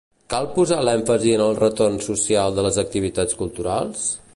[0.33, 4.09] Cal posar l'èmfasi en el retorn social de les activitats culturals?